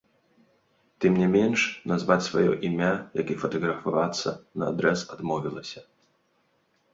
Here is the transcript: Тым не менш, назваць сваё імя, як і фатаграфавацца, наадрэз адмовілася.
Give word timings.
Тым 1.03 1.13
не 1.23 1.27
менш, 1.35 1.59
назваць 1.91 2.25
сваё 2.29 2.51
імя, 2.69 2.87
як 3.21 3.27
і 3.35 3.37
фатаграфавацца, 3.43 4.29
наадрэз 4.63 4.99
адмовілася. 5.19 5.85